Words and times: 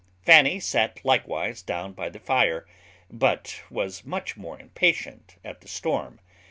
Fanny 0.23 0.59
sat 0.59 0.99
likewise 1.05 1.61
down 1.61 1.93
by 1.93 2.09
the 2.09 2.17
fire; 2.19 2.65
but 3.11 3.61
was 3.69 4.03
much 4.03 4.35
more 4.35 4.59
impatient 4.59 5.35
at 5.45 5.61
the 5.61 5.67
storm. 5.67 6.19